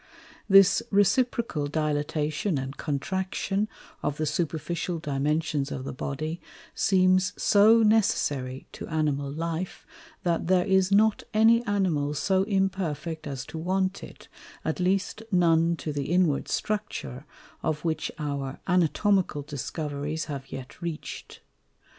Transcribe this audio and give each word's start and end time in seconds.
This 0.49 0.81
reciprocal 0.89 1.67
Dilatation 1.67 2.57
and 2.57 2.75
Contraction 2.75 3.67
of 4.01 4.17
the 4.17 4.25
superficial 4.25 4.97
Dimensions 4.97 5.71
of 5.71 5.83
the 5.83 5.93
Body, 5.93 6.41
seems 6.73 7.33
so 7.37 7.83
necessary 7.83 8.65
to 8.71 8.87
Animal 8.87 9.31
Life, 9.31 9.85
that 10.23 10.47
there 10.47 10.65
is 10.65 10.91
not 10.91 11.21
any 11.35 11.63
Animal 11.67 12.15
so 12.15 12.41
imperfect 12.45 13.27
as 13.27 13.45
to 13.45 13.59
want 13.59 14.03
it, 14.03 14.27
at 14.65 14.79
least 14.79 15.21
none 15.31 15.75
to 15.75 15.93
the 15.93 16.05
inward 16.05 16.47
Structure, 16.47 17.27
of 17.61 17.85
which 17.85 18.11
our 18.17 18.59
Anatomical 18.65 19.43
Discoveries 19.43 20.25
have 20.25 20.51
yet 20.51 20.81
reach'd. 20.81 21.41